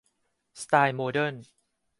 [0.61, 1.35] สไตล์โมเดิร์น